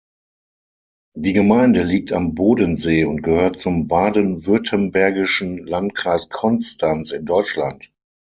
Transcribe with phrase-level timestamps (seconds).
[1.15, 7.91] Die Gemeinde liegt am Bodensee und gehört zum baden-württembergischen Landkreis Konstanz in Deutschland.